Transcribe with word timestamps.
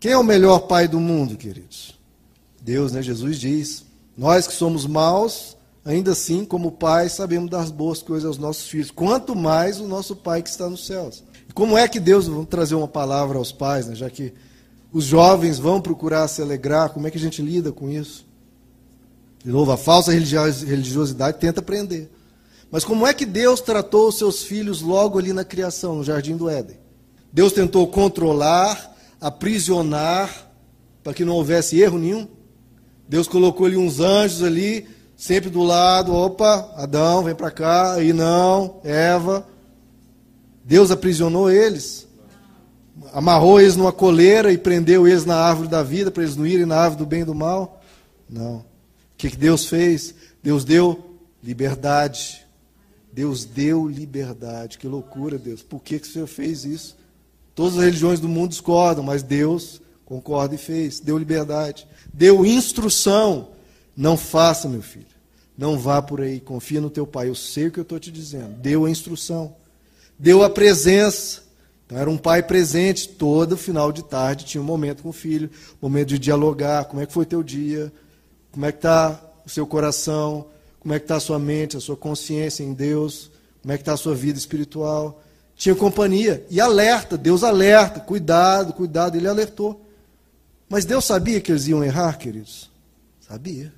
Quem 0.00 0.12
é 0.12 0.16
o 0.16 0.24
melhor 0.24 0.60
pai 0.60 0.88
do 0.88 0.98
mundo, 0.98 1.36
queridos? 1.36 1.94
Deus, 2.62 2.90
né? 2.90 3.02
Jesus 3.02 3.38
diz: 3.38 3.84
Nós 4.16 4.46
que 4.46 4.54
somos 4.54 4.86
maus, 4.86 5.58
ainda 5.84 6.12
assim, 6.12 6.42
como 6.42 6.72
pais, 6.72 7.12
sabemos 7.12 7.50
dar 7.50 7.66
boas 7.66 8.02
coisas 8.02 8.24
aos 8.24 8.38
nossos 8.38 8.66
filhos. 8.66 8.90
Quanto 8.90 9.36
mais 9.36 9.78
o 9.78 9.86
nosso 9.86 10.16
Pai 10.16 10.42
que 10.42 10.48
está 10.48 10.70
nos 10.70 10.86
céus. 10.86 11.22
E 11.46 11.52
como 11.52 11.76
é 11.76 11.86
que 11.86 12.00
Deus, 12.00 12.26
vamos 12.26 12.48
trazer 12.48 12.74
uma 12.76 12.88
palavra 12.88 13.36
aos 13.36 13.52
pais, 13.52 13.86
né? 13.86 13.94
já 13.94 14.08
que 14.08 14.32
os 14.90 15.04
jovens 15.04 15.58
vão 15.58 15.80
procurar 15.80 16.26
se 16.28 16.40
alegrar, 16.40 16.90
como 16.90 17.06
é 17.06 17.10
que 17.10 17.18
a 17.18 17.20
gente 17.20 17.42
lida 17.42 17.70
com 17.70 17.90
isso? 17.90 18.26
De 19.44 19.50
novo, 19.50 19.70
a 19.70 19.76
falsa 19.76 20.12
religiosidade 20.12 21.38
tenta 21.38 21.60
prender. 21.60 22.10
Mas 22.70 22.84
como 22.84 23.06
é 23.06 23.12
que 23.12 23.26
Deus 23.26 23.60
tratou 23.60 24.08
os 24.08 24.16
seus 24.16 24.42
filhos 24.44 24.80
logo 24.80 25.18
ali 25.18 25.32
na 25.32 25.44
criação, 25.44 25.96
no 25.96 26.04
jardim 26.04 26.36
do 26.36 26.48
Éden? 26.48 26.78
Deus 27.32 27.52
tentou 27.52 27.86
controlar, 27.86 28.96
aprisionar, 29.20 30.50
para 31.02 31.12
que 31.12 31.24
não 31.24 31.34
houvesse 31.34 31.78
erro 31.78 31.98
nenhum. 31.98 32.26
Deus 33.08 33.28
colocou 33.28 33.66
ali 33.66 33.76
uns 33.76 34.00
anjos 34.00 34.42
ali, 34.42 34.86
sempre 35.16 35.50
do 35.50 35.62
lado, 35.62 36.14
opa, 36.14 36.72
Adão, 36.76 37.24
vem 37.24 37.34
para 37.34 37.50
cá, 37.50 38.02
e 38.02 38.12
não, 38.12 38.80
Eva. 38.84 39.46
Deus 40.64 40.90
aprisionou 40.90 41.50
eles. 41.50 42.08
Amarrou 43.12 43.60
eles 43.60 43.76
numa 43.76 43.92
coleira 43.92 44.52
e 44.52 44.58
prendeu 44.58 45.08
eles 45.08 45.24
na 45.24 45.36
árvore 45.36 45.68
da 45.68 45.82
vida, 45.82 46.10
para 46.10 46.22
eles 46.22 46.36
não 46.36 46.46
irem 46.46 46.66
na 46.66 46.76
árvore 46.76 46.98
do 46.98 47.06
bem 47.06 47.22
e 47.22 47.24
do 47.24 47.34
mal. 47.34 47.82
Não. 48.28 48.58
O 48.58 48.64
que, 49.16 49.30
que 49.30 49.36
Deus 49.36 49.66
fez? 49.66 50.14
Deus 50.42 50.64
deu 50.64 51.18
liberdade. 51.42 52.46
Deus 53.12 53.44
deu 53.44 53.88
liberdade. 53.88 54.78
Que 54.78 54.86
loucura, 54.86 55.38
Deus. 55.38 55.62
Por 55.62 55.82
que, 55.82 55.98
que 55.98 56.06
o 56.06 56.12
Senhor 56.12 56.28
fez 56.28 56.64
isso? 56.64 56.96
Todas 57.60 57.76
as 57.76 57.84
religiões 57.84 58.18
do 58.18 58.26
mundo 58.26 58.48
discordam, 58.52 59.04
mas 59.04 59.22
Deus 59.22 59.82
concorda 60.06 60.54
e 60.54 60.56
fez. 60.56 60.98
Deu 60.98 61.18
liberdade. 61.18 61.86
Deu 62.10 62.46
instrução. 62.46 63.50
Não 63.94 64.16
faça, 64.16 64.66
meu 64.66 64.80
filho. 64.80 65.04
Não 65.58 65.78
vá 65.78 66.00
por 66.00 66.22
aí. 66.22 66.40
Confia 66.40 66.80
no 66.80 66.88
teu 66.88 67.06
pai. 67.06 67.28
Eu 67.28 67.34
sei 67.34 67.66
o 67.66 67.70
que 67.70 67.78
eu 67.78 67.82
estou 67.82 68.00
te 68.00 68.10
dizendo. 68.10 68.54
Deu 68.54 68.86
a 68.86 68.90
instrução. 68.90 69.54
Deu 70.18 70.42
a 70.42 70.48
presença. 70.48 71.42
Então 71.84 71.98
era 71.98 72.08
um 72.08 72.16
pai 72.16 72.42
presente. 72.42 73.06
Todo 73.06 73.58
final 73.58 73.92
de 73.92 74.04
tarde 74.04 74.46
tinha 74.46 74.62
um 74.62 74.64
momento 74.64 75.02
com 75.02 75.10
o 75.10 75.12
filho. 75.12 75.50
Momento 75.82 76.08
de 76.08 76.18
dialogar. 76.18 76.86
Como 76.86 77.02
é 77.02 77.04
que 77.04 77.12
foi 77.12 77.26
teu 77.26 77.42
dia? 77.42 77.92
Como 78.52 78.64
é 78.64 78.72
que 78.72 78.78
está 78.78 79.22
o 79.44 79.50
seu 79.50 79.66
coração? 79.66 80.46
Como 80.78 80.94
é 80.94 80.98
que 80.98 81.04
está 81.04 81.16
a 81.16 81.20
sua 81.20 81.38
mente, 81.38 81.76
a 81.76 81.80
sua 81.80 81.94
consciência 81.94 82.64
em 82.64 82.72
Deus? 82.72 83.30
Como 83.60 83.70
é 83.70 83.76
que 83.76 83.82
está 83.82 83.92
a 83.92 83.98
sua 83.98 84.14
vida 84.14 84.38
espiritual? 84.38 85.20
Tinha 85.60 85.74
companhia. 85.74 86.42
E 86.48 86.58
alerta, 86.58 87.18
Deus 87.18 87.44
alerta, 87.44 88.00
cuidado, 88.00 88.72
cuidado, 88.72 89.18
ele 89.18 89.28
alertou. 89.28 89.84
Mas 90.70 90.86
Deus 90.86 91.04
sabia 91.04 91.38
que 91.38 91.52
eles 91.52 91.68
iam 91.68 91.84
errar, 91.84 92.16
queridos? 92.16 92.70
Sabia. 93.20 93.70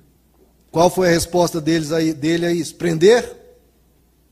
Qual 0.71 0.89
foi 0.89 1.09
a 1.09 1.11
resposta 1.11 1.59
deles 1.59 1.91
aí, 1.91 2.13
dele 2.13 2.45
a 2.45 2.53
isso? 2.53 2.75
Prender? 2.75 3.35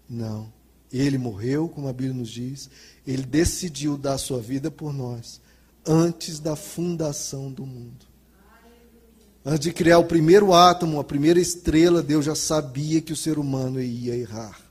Não. 0.10 0.50
Ele 0.94 1.18
morreu, 1.18 1.68
como 1.68 1.90
a 1.90 1.94
Bíblia 1.94 2.14
nos 2.14 2.30
diz. 2.30 2.70
Ele 3.06 3.24
decidiu 3.24 3.98
dar 3.98 4.18
sua 4.18 4.40
vida 4.40 4.72
por 4.72 4.94
nós, 4.94 5.42
antes 5.86 6.40
da 6.40 6.56
fundação 6.56 7.52
do 7.52 7.66
mundo. 7.66 8.06
Antes 9.44 9.60
de 9.60 9.74
criar 9.74 10.00
o 10.00 10.06
primeiro 10.06 10.54
átomo, 10.54 11.02
a 11.02 11.04
primeira 11.04 11.40
estrela, 11.40 12.02
Deus 12.02 12.24
já 12.24 12.34
sabia 12.34 13.02
que 13.02 13.12
o 13.12 13.18
ser 13.18 13.38
humano 13.38 13.82
ia 13.82 14.16
errar. 14.16 14.71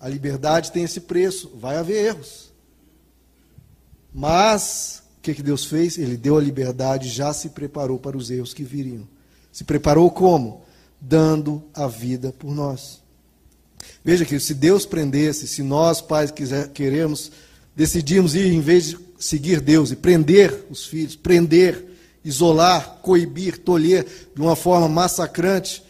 A 0.00 0.08
liberdade 0.08 0.70
tem 0.70 0.84
esse 0.84 1.00
preço, 1.00 1.50
vai 1.56 1.76
haver 1.76 2.04
erros. 2.04 2.52
Mas, 4.14 5.02
o 5.18 5.22
que, 5.22 5.34
que 5.34 5.42
Deus 5.42 5.64
fez? 5.64 5.98
Ele 5.98 6.16
deu 6.16 6.36
a 6.36 6.40
liberdade, 6.40 7.08
já 7.08 7.32
se 7.32 7.50
preparou 7.50 7.98
para 7.98 8.16
os 8.16 8.30
erros 8.30 8.54
que 8.54 8.62
viriam. 8.62 9.06
Se 9.52 9.64
preparou 9.64 10.10
como? 10.10 10.62
Dando 11.00 11.64
a 11.74 11.86
vida 11.86 12.32
por 12.32 12.54
nós. 12.54 13.00
Veja 14.04 14.24
que 14.24 14.38
se 14.38 14.54
Deus 14.54 14.86
prendesse, 14.86 15.46
se 15.46 15.62
nós, 15.62 16.00
pais, 16.00 16.30
quiser, 16.30 16.68
queremos, 16.70 17.30
decidimos 17.74 18.34
ir, 18.34 18.52
em 18.52 18.60
vez 18.60 18.86
de 18.86 18.98
seguir 19.18 19.60
Deus 19.60 19.90
e 19.90 19.96
prender 19.96 20.66
os 20.70 20.86
filhos, 20.86 21.16
prender, 21.16 21.84
isolar, 22.24 22.98
coibir, 23.02 23.58
tolher 23.58 24.06
de 24.34 24.40
uma 24.40 24.56
forma 24.56 24.88
massacrante, 24.88 25.82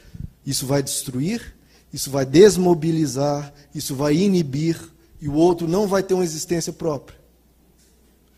isso 0.44 0.66
vai 0.66 0.82
destruir, 0.82 1.54
isso 1.92 2.10
vai 2.10 2.26
desmobilizar, 2.26 3.52
isso 3.74 3.94
vai 3.94 4.14
inibir, 4.14 4.78
e 5.20 5.28
o 5.28 5.34
outro 5.34 5.66
não 5.66 5.86
vai 5.86 6.02
ter 6.02 6.14
uma 6.14 6.24
existência 6.24 6.72
própria. 6.72 7.18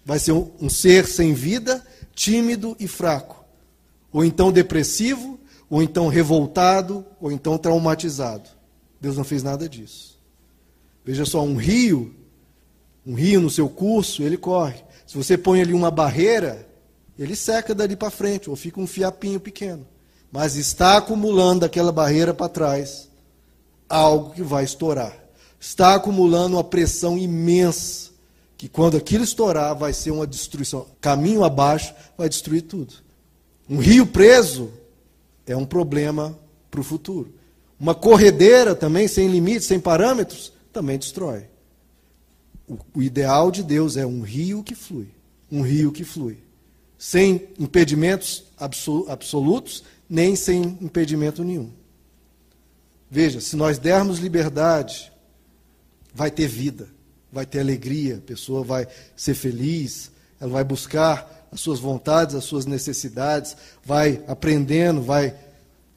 Vai 0.04 0.18
ser 0.18 0.32
um, 0.32 0.68
ser 0.68 1.06
sem 1.06 1.34
vida, 1.34 1.84
tímido 2.14 2.76
e 2.78 2.86
fraco. 2.86 3.44
Ou 4.12 4.24
então 4.24 4.50
depressivo, 4.50 5.38
ou 5.68 5.82
então 5.82 6.08
revoltado, 6.08 7.04
ou 7.20 7.30
então 7.30 7.58
traumatizado. 7.58 8.48
Deus 9.00 9.16
não 9.16 9.24
fez 9.24 9.42
nada 9.42 9.68
disso. 9.68 10.18
Veja 11.04 11.24
só, 11.24 11.42
um 11.42 11.56
rio, 11.56 12.14
um 13.06 13.14
rio 13.14 13.40
no 13.40 13.50
seu 13.50 13.68
curso, 13.68 14.22
ele 14.22 14.36
corre. 14.36 14.82
Se 15.06 15.16
você 15.16 15.36
põe 15.36 15.60
ali 15.60 15.72
uma 15.72 15.90
barreira, 15.90 16.68
ele 17.18 17.36
seca 17.36 17.74
dali 17.74 17.96
para 17.96 18.10
frente, 18.10 18.48
ou 18.48 18.56
fica 18.56 18.80
um 18.80 18.86
fiapinho 18.86 19.40
pequeno. 19.40 19.86
Mas 20.32 20.56
está 20.56 20.96
acumulando 20.96 21.64
aquela 21.64 21.92
barreira 21.92 22.32
para 22.32 22.48
trás 22.48 23.09
algo 23.90 24.30
que 24.30 24.42
vai 24.42 24.64
estourar. 24.64 25.14
Está 25.58 25.96
acumulando 25.96 26.56
uma 26.56 26.64
pressão 26.64 27.18
imensa, 27.18 28.10
que 28.56 28.68
quando 28.68 28.96
aquilo 28.96 29.24
estourar 29.24 29.76
vai 29.76 29.92
ser 29.92 30.10
uma 30.12 30.26
destruição. 30.26 30.86
Caminho 31.00 31.44
abaixo 31.44 31.92
vai 32.16 32.28
destruir 32.28 32.62
tudo. 32.62 32.94
Um 33.68 33.78
rio 33.78 34.06
preso 34.06 34.70
é 35.46 35.56
um 35.56 35.66
problema 35.66 36.38
para 36.70 36.80
o 36.80 36.84
futuro. 36.84 37.34
Uma 37.78 37.94
corredeira 37.94 38.74
também, 38.74 39.08
sem 39.08 39.28
limites, 39.28 39.66
sem 39.66 39.80
parâmetros, 39.80 40.52
também 40.72 40.98
destrói. 40.98 41.48
O, 42.66 42.78
o 42.94 43.02
ideal 43.02 43.50
de 43.50 43.62
Deus 43.62 43.96
é 43.96 44.06
um 44.06 44.22
rio 44.22 44.62
que 44.62 44.74
flui. 44.74 45.08
Um 45.50 45.62
rio 45.62 45.90
que 45.90 46.04
flui 46.04 46.38
sem 47.00 47.48
impedimentos 47.58 48.44
absolutos, 48.58 49.82
nem 50.06 50.36
sem 50.36 50.76
impedimento 50.82 51.42
nenhum. 51.42 51.70
Veja, 53.10 53.40
se 53.40 53.56
nós 53.56 53.76
dermos 53.76 54.18
liberdade, 54.18 55.12
vai 56.14 56.30
ter 56.30 56.46
vida, 56.46 56.88
vai 57.32 57.44
ter 57.44 57.58
alegria, 57.58 58.16
a 58.16 58.20
pessoa 58.20 58.62
vai 58.62 58.86
ser 59.16 59.34
feliz, 59.34 60.12
ela 60.40 60.52
vai 60.52 60.64
buscar 60.64 61.48
as 61.50 61.60
suas 61.60 61.80
vontades, 61.80 62.36
as 62.36 62.44
suas 62.44 62.66
necessidades, 62.66 63.56
vai 63.84 64.22
aprendendo, 64.28 65.02
vai 65.02 65.34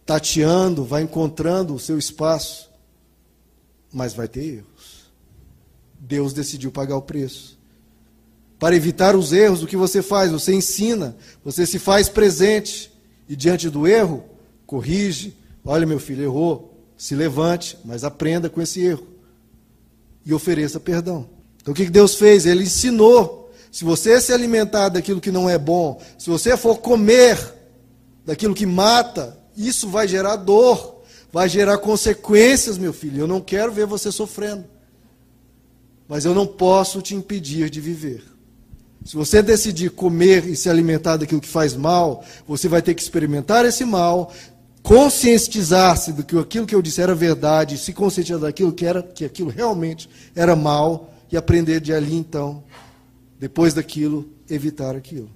tateando, 0.05 0.83
vai 0.83 1.03
encontrando 1.03 1.75
o 1.75 1.79
seu 1.79 1.99
espaço, 1.99 2.71
mas 3.91 4.13
vai 4.13 4.27
ter 4.27 4.43
erros. 4.43 5.11
Deus 5.99 6.33
decidiu 6.33 6.71
pagar 6.71 6.97
o 6.97 7.01
preço. 7.01 7.59
Para 8.57 8.75
evitar 8.75 9.15
os 9.15 9.31
erros, 9.31 9.61
o 9.61 9.67
que 9.67 9.77
você 9.77 10.01
faz? 10.01 10.31
Você 10.31 10.53
ensina, 10.53 11.15
você 11.43 11.65
se 11.65 11.77
faz 11.77 12.09
presente. 12.09 12.91
E 13.29 13.35
diante 13.35 13.69
do 13.69 13.87
erro, 13.87 14.25
corrige. 14.65 15.35
Olha, 15.63 15.85
meu 15.85 15.99
filho, 15.99 16.23
errou. 16.23 16.72
Se 16.97 17.15
levante, 17.15 17.77
mas 17.83 18.03
aprenda 18.03 18.49
com 18.49 18.61
esse 18.61 18.81
erro. 18.81 19.07
E 20.25 20.33
ofereça 20.33 20.79
perdão. 20.79 21.27
Então 21.61 21.73
o 21.73 21.75
que 21.75 21.89
Deus 21.89 22.15
fez? 22.15 22.45
Ele 22.45 22.63
ensinou. 22.63 23.51
Se 23.71 23.83
você 23.83 24.21
se 24.21 24.31
alimentar 24.31 24.89
daquilo 24.89 25.19
que 25.19 25.31
não 25.31 25.49
é 25.49 25.57
bom, 25.57 25.99
se 26.17 26.29
você 26.29 26.55
for 26.55 26.77
comer 26.77 27.37
daquilo 28.25 28.53
que 28.53 28.65
mata, 28.65 29.37
isso 29.57 29.89
vai 29.89 30.07
gerar 30.07 30.35
dor, 30.35 31.01
vai 31.31 31.49
gerar 31.49 31.79
consequências, 31.79 32.77
meu 32.77 32.93
filho. 32.93 33.21
Eu 33.21 33.27
não 33.27 33.41
quero 33.41 33.71
ver 33.71 33.87
você 33.87 34.11
sofrendo. 34.11 34.65
Mas 36.07 36.25
eu 36.25 36.35
não 36.35 36.45
posso 36.45 37.01
te 37.01 37.15
impedir 37.15 37.69
de 37.69 37.81
viver. 37.81 38.23
Se 39.03 39.15
você 39.15 39.41
decidir 39.41 39.89
comer 39.89 40.47
e 40.47 40.55
se 40.55 40.69
alimentar 40.69 41.17
daquilo 41.17 41.41
que 41.41 41.47
faz 41.47 41.75
mal, 41.75 42.23
você 42.47 42.67
vai 42.67 42.81
ter 42.81 42.93
que 42.93 43.01
experimentar 43.01 43.65
esse 43.65 43.83
mal, 43.83 44.31
conscientizar-se 44.83 46.11
do 46.11 46.23
que 46.23 46.37
aquilo 46.37 46.67
que 46.67 46.75
eu 46.75 46.81
disse 46.81 47.01
era 47.01 47.15
verdade, 47.15 47.77
se 47.77 47.93
conscientizar 47.93 48.39
daquilo 48.39 48.73
que 48.73 48.85
era 48.85 49.01
que 49.01 49.23
aquilo 49.23 49.49
realmente 49.49 50.09
era 50.35 50.55
mal 50.55 51.13
e 51.31 51.37
aprender 51.37 51.79
de 51.79 51.93
ali 51.93 52.13
então, 52.13 52.63
depois 53.39 53.73
daquilo, 53.73 54.29
evitar 54.49 54.95
aquilo. 54.95 55.31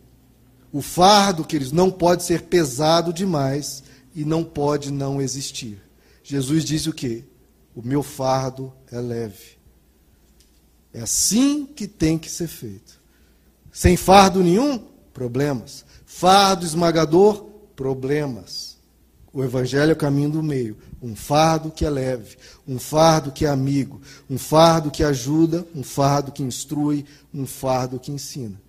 O 0.72 0.82
fardo, 0.82 1.46
queridos, 1.46 1.72
não 1.72 1.90
pode 1.90 2.24
ser 2.24 2.44
pesado 2.44 3.14
demais 3.14 3.84
e 4.14 4.26
não 4.26 4.44
pode 4.44 4.92
não 4.92 5.22
existir. 5.22 5.82
Jesus 6.22 6.66
diz 6.66 6.86
o 6.86 6.94
quê? 6.94 7.24
O 7.74 7.82
meu 7.82 8.04
fardo 8.04 8.74
é 8.92 9.00
leve. 9.00 9.58
É 10.94 11.02
assim 11.02 11.66
que 11.66 11.88
tem 11.88 12.18
que 12.18 12.30
ser 12.30 12.48
feito. 12.48 13.00
Sem 13.72 13.96
fardo 13.96 14.44
nenhum, 14.44 14.78
problemas. 15.14 15.86
Fardo 16.06 16.66
esmagador, 16.66 17.46
problemas. 17.76 18.77
O 19.38 19.44
Evangelho 19.44 19.92
é 19.92 19.94
o 19.94 19.96
caminho 19.96 20.32
do 20.32 20.42
meio. 20.42 20.76
Um 21.00 21.16
fardo 21.16 21.70
que 21.70 21.86
é 21.86 21.90
leve, 21.92 22.38
um 22.68 22.80
fardo 22.80 23.32
que 23.32 23.46
é 23.46 23.48
amigo, 23.48 24.02
um 24.28 24.36
fardo 24.36 24.90
que 24.90 25.04
ajuda, 25.04 25.64
um 25.76 25.84
fardo 25.84 26.32
que 26.32 26.42
instrui, 26.42 27.06
um 27.32 27.46
fardo 27.46 28.00
que 28.00 28.12
ensina. 28.12 28.60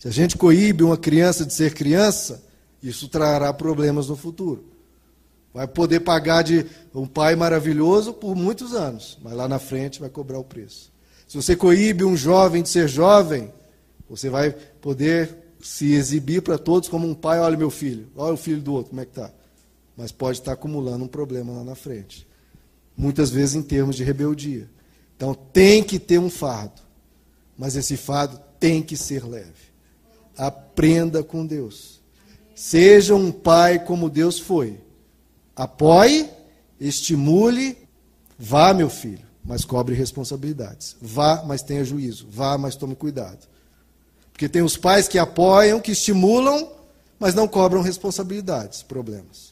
Se 0.00 0.08
a 0.08 0.10
gente 0.10 0.36
coíbe 0.36 0.82
uma 0.82 0.96
criança 0.96 1.46
de 1.46 1.54
ser 1.54 1.74
criança, 1.74 2.42
isso 2.82 3.06
trará 3.06 3.52
problemas 3.52 4.08
no 4.08 4.16
futuro. 4.16 4.64
Vai 5.54 5.68
poder 5.68 6.00
pagar 6.00 6.42
de 6.42 6.66
um 6.92 7.06
pai 7.06 7.36
maravilhoso 7.36 8.12
por 8.12 8.34
muitos 8.34 8.74
anos, 8.74 9.16
mas 9.22 9.32
lá 9.32 9.46
na 9.46 9.60
frente 9.60 10.00
vai 10.00 10.10
cobrar 10.10 10.40
o 10.40 10.44
preço. 10.44 10.90
Se 11.28 11.36
você 11.36 11.54
coíbe 11.54 12.02
um 12.02 12.16
jovem 12.16 12.64
de 12.64 12.68
ser 12.68 12.88
jovem, 12.88 13.54
você 14.10 14.28
vai 14.28 14.50
poder 14.80 15.54
se 15.60 15.92
exibir 15.92 16.42
para 16.42 16.58
todos 16.58 16.88
como 16.88 17.06
um 17.06 17.14
pai, 17.14 17.38
olha 17.38 17.56
meu 17.56 17.70
filho, 17.70 18.08
olha 18.16 18.34
o 18.34 18.36
filho 18.36 18.60
do 18.60 18.72
outro, 18.72 18.90
como 18.90 19.00
é 19.00 19.04
que 19.04 19.12
está. 19.12 19.30
Mas 19.96 20.12
pode 20.12 20.38
estar 20.38 20.52
acumulando 20.52 21.04
um 21.04 21.08
problema 21.08 21.52
lá 21.52 21.64
na 21.64 21.74
frente. 21.74 22.26
Muitas 22.96 23.30
vezes 23.30 23.54
em 23.54 23.62
termos 23.62 23.96
de 23.96 24.04
rebeldia. 24.04 24.68
Então 25.16 25.34
tem 25.34 25.82
que 25.82 25.98
ter 25.98 26.18
um 26.18 26.30
fardo. 26.30 26.80
Mas 27.56 27.76
esse 27.76 27.96
fardo 27.96 28.40
tem 28.58 28.82
que 28.82 28.96
ser 28.96 29.24
leve. 29.24 29.72
Aprenda 30.36 31.22
com 31.22 31.46
Deus. 31.46 32.00
Seja 32.54 33.14
um 33.14 33.30
pai 33.30 33.84
como 33.84 34.08
Deus 34.10 34.38
foi. 34.38 34.80
Apoie, 35.54 36.30
estimule, 36.80 37.76
vá, 38.38 38.72
meu 38.72 38.88
filho, 38.88 39.26
mas 39.44 39.64
cobre 39.64 39.94
responsabilidades. 39.94 40.96
Vá, 41.00 41.42
mas 41.46 41.62
tenha 41.62 41.84
juízo. 41.84 42.26
Vá, 42.30 42.56
mas 42.56 42.76
tome 42.76 42.94
cuidado. 42.94 43.46
Porque 44.32 44.48
tem 44.48 44.62
os 44.62 44.76
pais 44.76 45.06
que 45.06 45.18
apoiam, 45.18 45.80
que 45.80 45.92
estimulam, 45.92 46.68
mas 47.18 47.34
não 47.34 47.46
cobram 47.46 47.82
responsabilidades, 47.82 48.82
problemas. 48.82 49.51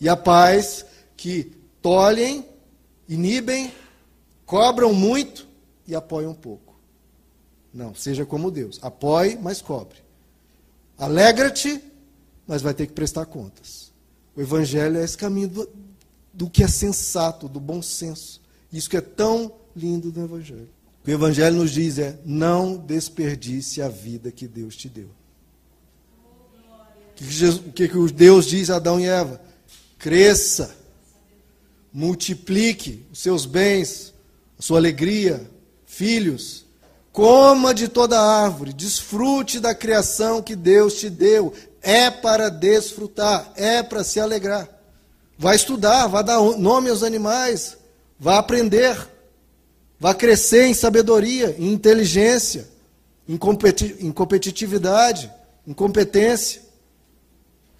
E 0.00 0.08
há 0.08 0.16
pais 0.16 0.84
que 1.16 1.52
tolhem, 1.82 2.44
inibem, 3.08 3.72
cobram 4.46 4.92
muito 4.92 5.46
e 5.86 5.94
apoiam 5.94 6.34
pouco. 6.34 6.74
Não, 7.72 7.94
seja 7.94 8.24
como 8.24 8.50
Deus. 8.50 8.78
Apoie, 8.82 9.36
mas 9.40 9.60
cobre. 9.60 9.98
Alegra-te, 10.96 11.82
mas 12.46 12.62
vai 12.62 12.74
ter 12.74 12.86
que 12.86 12.92
prestar 12.92 13.26
contas. 13.26 13.92
O 14.34 14.40
Evangelho 14.40 14.98
é 14.98 15.04
esse 15.04 15.16
caminho 15.16 15.48
do, 15.48 15.68
do 16.32 16.50
que 16.50 16.62
é 16.62 16.68
sensato, 16.68 17.48
do 17.48 17.60
bom 17.60 17.82
senso. 17.82 18.40
Isso 18.72 18.88
que 18.88 18.96
é 18.96 19.00
tão 19.00 19.52
lindo 19.74 20.10
do 20.10 20.22
Evangelho. 20.22 20.68
O 21.02 21.04
que 21.04 21.10
o 21.10 21.14
Evangelho 21.14 21.56
nos 21.56 21.70
diz 21.70 21.98
é: 21.98 22.18
não 22.24 22.76
desperdice 22.76 23.82
a 23.82 23.88
vida 23.88 24.30
que 24.30 24.46
Deus 24.46 24.76
te 24.76 24.88
deu. 24.88 25.10
O 27.66 27.72
que, 27.72 27.88
que 27.88 28.12
Deus 28.12 28.46
diz 28.46 28.70
a 28.70 28.76
Adão 28.76 29.00
e 29.00 29.06
Eva? 29.06 29.40
Cresça, 29.98 30.76
multiplique 31.92 33.04
os 33.12 33.18
seus 33.18 33.44
bens, 33.44 34.14
a 34.58 34.62
sua 34.62 34.78
alegria, 34.78 35.50
filhos, 35.86 36.64
coma 37.12 37.74
de 37.74 37.88
toda 37.88 38.20
árvore, 38.20 38.72
desfrute 38.72 39.58
da 39.58 39.74
criação 39.74 40.40
que 40.40 40.54
Deus 40.54 40.94
te 40.94 41.10
deu. 41.10 41.52
É 41.82 42.10
para 42.10 42.48
desfrutar, 42.48 43.52
é 43.56 43.82
para 43.82 44.04
se 44.04 44.20
alegrar. 44.20 44.68
Vai 45.36 45.56
estudar, 45.56 46.06
vai 46.06 46.22
dar 46.22 46.40
nome 46.56 46.90
aos 46.90 47.02
animais, 47.02 47.76
vai 48.18 48.36
aprender, 48.36 48.96
vai 49.98 50.14
crescer 50.14 50.66
em 50.66 50.74
sabedoria, 50.74 51.56
em 51.58 51.72
inteligência, 51.72 52.68
em, 53.28 53.36
competi 53.36 53.96
em 54.00 54.12
competitividade, 54.12 55.30
em 55.66 55.72
competência. 55.72 56.62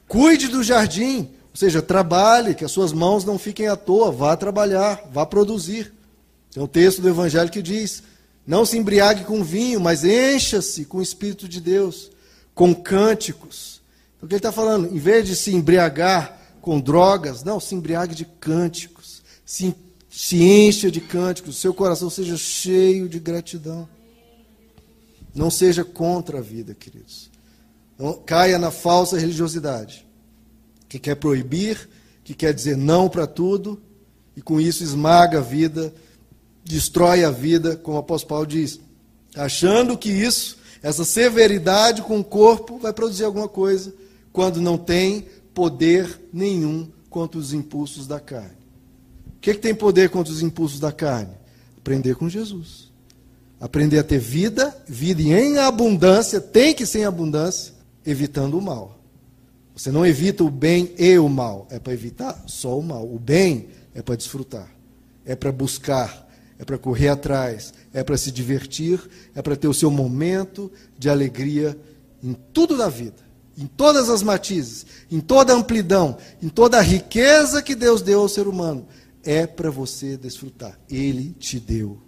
Cuide 0.07 0.49
do 0.49 0.63
jardim, 0.63 1.31
seja, 1.59 1.83
trabalhe, 1.83 2.55
que 2.55 2.65
as 2.65 2.71
suas 2.71 2.93
mãos 2.93 3.25
não 3.25 3.37
fiquem 3.37 3.67
à 3.67 3.75
toa, 3.75 4.13
vá 4.13 4.37
trabalhar, 4.37 5.03
vá 5.13 5.27
produzir. 5.27 5.93
Tem 6.53 6.63
um 6.63 6.69
texto 6.69 7.03
do 7.03 7.09
Evangelho 7.09 7.51
que 7.51 7.61
diz: 7.61 8.01
não 8.47 8.65
se 8.65 8.79
embriague 8.79 9.25
com 9.25 9.43
vinho, 9.43 9.81
mas 9.81 10.05
encha-se 10.05 10.85
com 10.85 10.99
o 10.99 11.03
Espírito 11.03 11.49
de 11.49 11.61
Deus, 11.61 12.13
com 12.55 12.73
cânticos. 12.73 13.81
Então, 14.17 14.27
o 14.27 14.29
que 14.29 14.35
ele 14.35 14.39
está 14.39 14.53
falando? 14.53 14.95
Em 14.95 14.99
vez 14.99 15.27
de 15.27 15.35
se 15.35 15.53
embriagar 15.53 16.39
com 16.63 16.79
drogas, 16.81 17.43
não, 17.43 17.59
se 17.59 17.75
embriague 17.75 18.15
de 18.15 18.25
cânticos. 18.25 19.21
Se, 19.45 19.75
se 20.09 20.41
encha 20.41 20.93
de 20.93 21.01
cânticos, 21.01 21.57
seu 21.57 21.75
coração 21.75 22.09
seja 22.09 22.37
cheio 22.37 23.09
de 23.09 23.19
gratidão. 23.19 23.89
Não 25.35 25.51
seja 25.51 25.85
contra 25.85 26.39
a 26.39 26.41
vida, 26.41 26.73
queridos. 26.73 27.29
Não 27.99 28.15
caia 28.15 28.59
na 28.59 28.71
falsa 28.71 29.19
religiosidade, 29.19 30.07
que 30.89 30.99
quer 30.99 31.17
proibir, 31.17 31.89
que 32.25 32.35
quer 32.35 32.53
dizer 32.55 32.77
não 32.77 33.09
para 33.09 33.27
tudo, 33.27 33.81
e 34.37 34.43
com 34.43 34.61
isso 34.61 34.83
esmaga 34.83 35.39
a 35.39 35.43
vida 35.43 35.93
destrói 36.69 37.25
a 37.25 37.31
vida, 37.31 37.77
como 37.77 37.97
o 37.97 38.01
apóstolo 38.01 38.29
Paulo 38.29 38.47
diz, 38.47 38.79
achando 39.35 39.97
que 39.97 40.11
isso, 40.11 40.59
essa 40.83 41.05
severidade 41.05 42.03
com 42.03 42.21
o 42.21 42.25
corpo, 42.25 42.79
vai 42.79 42.93
produzir 42.93 43.25
alguma 43.25 43.49
coisa, 43.49 43.93
quando 44.33 44.61
não 44.61 44.77
tem 44.77 45.27
poder 45.55 46.29
nenhum 46.33 46.87
contra 47.09 47.41
os 47.41 47.55
impulsos 47.55 48.07
da 48.07 48.21
carne. 48.21 48.59
O 49.37 49.41
que, 49.41 49.51
é 49.51 49.55
que 49.55 49.61
tem 49.61 49.75
poder 49.75 50.11
contra 50.11 50.33
os 50.33 50.43
impulsos 50.43 50.79
da 50.79 50.93
carne? 50.93 51.33
Aprender 51.79 52.15
com 52.17 52.29
Jesus. 52.29 52.93
Aprender 53.59 53.99
a 53.99 54.05
ter 54.05 54.19
vida, 54.19 54.77
vida 54.87 55.23
em 55.23 55.59
abundância, 55.59 56.41
tem 56.41 56.75
que 56.75 56.85
ser 56.85 57.01
em 57.01 57.05
abundância, 57.05 57.73
evitando 58.05 58.59
o 58.59 58.63
mal. 58.63 58.98
Você 59.79 59.93
não 59.93 60.05
evita 60.05 60.43
o 60.43 60.51
bem 60.51 60.93
e 60.99 61.17
o 61.21 61.29
mal, 61.29 61.69
é 61.71 61.79
para 61.79 61.93
evitar 61.93 62.43
só 62.49 62.77
o 62.77 62.83
mal. 62.83 63.07
O 63.07 63.17
bem 63.17 63.69
é 63.95 64.03
para 64.03 64.17
desfrutar, 64.17 64.69
é 65.25 65.37
para 65.37 65.53
buscar, 65.53 66.29
é 66.59 66.65
para 66.65 66.77
correr 66.77 67.11
atrás, 67.11 67.73
é 67.95 68.03
para 68.03 68.17
se 68.17 68.33
divertir, 68.33 69.01
é 69.37 69.41
para 69.41 69.55
ter 69.55 69.69
o 69.69 69.73
seu 69.73 69.89
momento 69.89 70.69
de 70.99 71.09
alegria 71.09 71.79
em 72.21 72.37
tudo 72.53 72.77
da 72.77 72.89
vida, 72.89 73.23
em 73.57 73.67
todas 73.67 74.11
as 74.11 74.21
matizes, 74.21 74.85
em 75.13 75.21
toda 75.21 75.53
a 75.53 75.57
amplidão, 75.57 76.19
em 76.43 76.49
toda 76.49 76.79
a 76.79 76.83
riqueza 76.83 77.63
que 77.63 77.77
Deus 77.77 78.03
deu 78.03 78.23
ao 78.23 78.29
ser 78.29 78.49
humano. 78.49 78.85
É 79.23 79.47
para 79.47 79.71
você 79.71 80.17
desfrutar. 80.17 80.77
Ele 80.91 81.37
te 81.39 81.61
deu. 81.61 81.99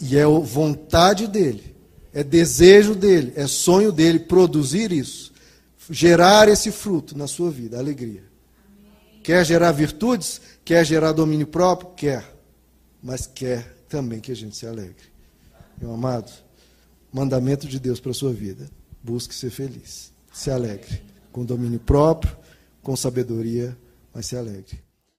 E 0.00 0.16
é 0.16 0.24
vontade 0.24 1.26
dele, 1.26 1.76
é 2.10 2.24
desejo 2.24 2.94
dele, 2.94 3.34
é 3.36 3.46
sonho 3.46 3.92
dele 3.92 4.18
produzir 4.18 4.92
isso, 4.92 5.31
gerar 5.90 6.48
esse 6.48 6.70
fruto 6.70 7.16
na 7.16 7.26
sua 7.26 7.50
vida, 7.50 7.78
alegria. 7.78 8.24
Quer 9.22 9.44
gerar 9.44 9.72
virtudes? 9.72 10.40
Quer 10.64 10.84
gerar 10.84 11.12
domínio 11.12 11.46
próprio? 11.46 11.90
Quer 11.90 12.32
mas 13.02 13.26
quer 13.26 13.76
também 13.88 14.20
que 14.20 14.30
a 14.30 14.36
gente 14.36 14.56
se 14.56 14.66
alegre. 14.66 15.10
Meu 15.80 15.92
amado, 15.92 16.30
mandamento 17.12 17.66
de 17.66 17.80
Deus 17.80 17.98
para 17.98 18.12
a 18.12 18.14
sua 18.14 18.32
vida: 18.32 18.70
busque 19.02 19.34
ser 19.34 19.50
feliz. 19.50 20.12
Se 20.32 20.50
alegre. 20.50 21.02
Com 21.32 21.44
domínio 21.44 21.80
próprio, 21.80 22.36
com 22.82 22.94
sabedoria, 22.94 23.76
mas 24.14 24.26
se 24.26 24.36
alegre. 24.36 24.82